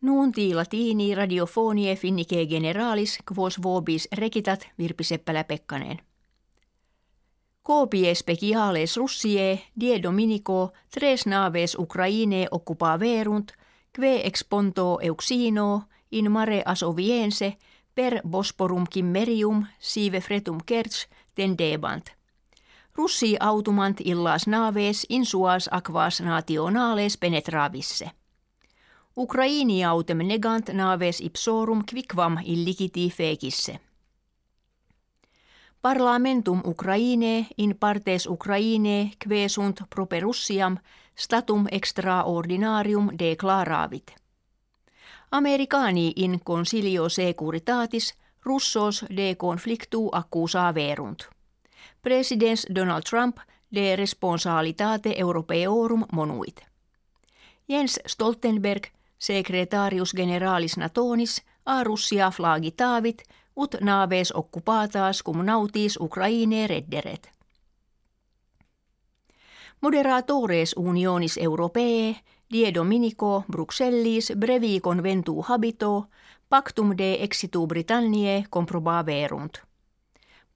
[0.00, 5.98] Nuunti latini radiofonie finnike generalis quos vobis rekitat Virpi Seppälä-Pekkanen.
[7.66, 12.46] Copie speciales Russie die Dominico tres naves Ukraine
[13.00, 13.52] verunt,
[13.92, 17.56] kve exponto euxino in mare asoviense
[17.94, 22.12] per Bosporum kimmerium sive fretum kerts tendebant.
[22.94, 28.10] Russi autumant illas naves in suas aquas nationales penetravisse.
[29.16, 33.80] Ukraini autem negant naves ipsorum quicquam illiciti fecisse.
[35.82, 40.78] Parlamentum Ukraine in partes Ukraine kve sunt properussiam
[41.14, 44.14] statum extraordinarium declaravit.
[45.30, 51.28] Americani in consilio securitatis russos de conflictu accusa verunt.
[52.02, 53.36] Presidents Donald Trump
[53.74, 56.66] de responsabilitate europeorum monuit.
[57.68, 63.22] Jens Stoltenberg secretarius generalis natonis a Russia flagitavit
[63.56, 67.30] ut naves occupatas cum nautis Ukraine redderet.
[69.80, 72.16] Moderatores unionis europee
[72.50, 76.08] die dominico Bruxellis brevi conventu habito
[76.48, 79.58] pactum de exitu Britanniae comprobaverunt.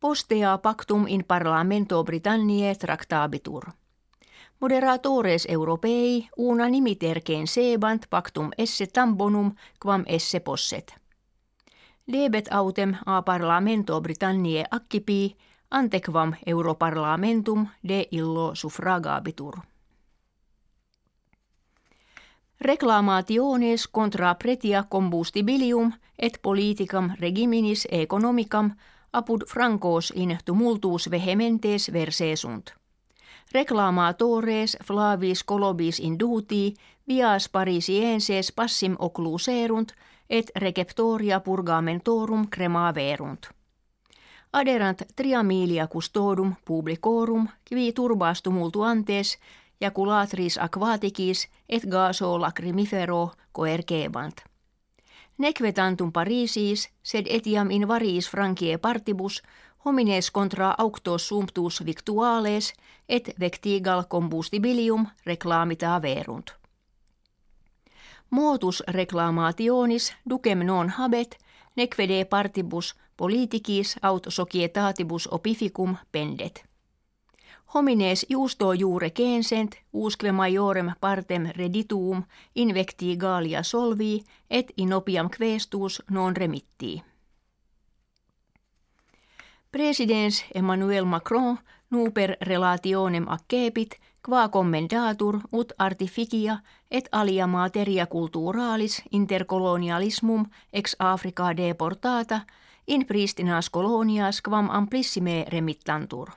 [0.00, 3.64] Postea pactum in parlamento Britanniae tractabitur.
[4.60, 10.94] Moderatores europei unanimiterkeen sebant pactum esse tambonum quam esse posset.
[12.12, 15.36] Debet autem a parlamento Britanniae accipi
[15.70, 19.56] antequam Europarlamentum de illo suffragabitur.
[22.60, 28.70] Reclamationes contra pretia combustibilium et politicam regiminis economicam
[29.12, 32.79] apud francos in tumultus vehementes versesunt.
[33.52, 36.74] Reclamatores Flavis colobis induti
[37.08, 39.92] vias parisienses passim occluserunt
[40.30, 43.46] et receptoria purgamentorum cremaverunt.
[44.52, 49.38] Aderant triamilia custodum publicorum qui turbas tumultuantes
[49.80, 54.34] jaculatris aquaticis et gaso lacrimifero coercebant.
[55.38, 59.42] Nequetantum Parisis, sed etiam in varis francie partibus,
[59.84, 62.74] homines contra auctos sumptus victuales
[63.08, 66.50] et vectigal combustibilium reclamita verunt.
[68.30, 71.38] Motus reclamationis ducem non habet,
[71.76, 76.64] nequede partibus politicis aut societatibus opificum pendet.
[77.74, 82.22] Homines justo juure censent, usque majorem partem redituum
[82.54, 87.09] invecti galia solvi, et inopiam questus non remittii.
[89.70, 91.58] Presidens Emmanuel Macron
[91.90, 93.90] nuper relationem accepit,
[94.26, 96.58] qua commendatur ut artificia
[96.90, 102.40] et alia materia culturalis intercolonialismum ex Africa deportata
[102.86, 106.30] in pristinas colonias quam amplissime remittantur.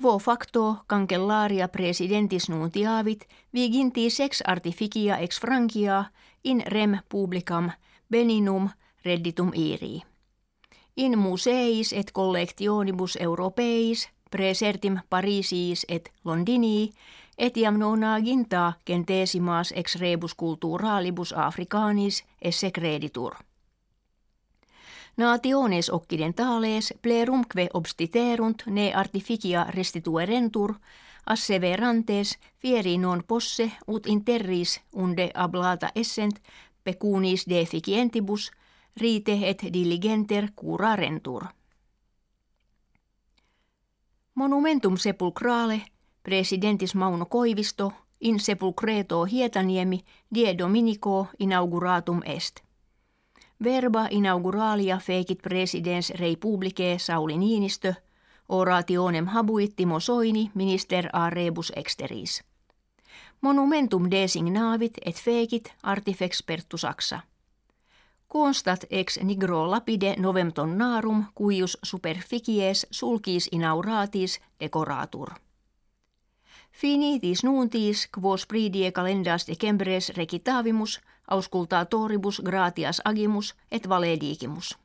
[0.00, 6.04] Quo facto cancellaria presidentis nuntiavit viginti sex artificia ex Frankia
[6.44, 7.70] in rem publicam
[8.10, 8.68] beninum
[9.04, 10.11] redditum irii.
[10.96, 16.92] In museis et collectionibus europeis presertim Parisis et Londinii
[17.38, 23.34] etiam nonaginta centesimas ex rebus culturalibus africanis esse creditur.
[25.16, 30.74] Nationes occidentales plerumque obstiterunt ne artificia restituerentur,
[31.26, 36.38] asseverantes fieri non posse ut in terris unde ablata essent
[36.84, 38.50] pecunis deficientibus
[39.00, 41.44] rite et diligenter curarentur.
[44.34, 45.82] Monumentum sepulcrale
[46.22, 50.04] presidentis Mauno Koivisto in sepulcreto Hietaniemi
[50.34, 52.60] die Dominico inauguratum est.
[53.64, 57.94] Verba inauguralia fekit presidens republike Sauli Niinistö,
[58.48, 62.44] orationem habuit Timo Soini minister a rebus exteris.
[63.40, 67.20] Monumentum designavit et fekit artifex pertu Saksa.
[68.32, 75.34] Constat ex nigro lapide novem tonnarum cuius superficies sulcis inauratis decoratur.
[76.72, 84.78] Finitis nuntis quos pridie calendas decembres recitavimus auscultatoribus gratias agimus et valedigimus.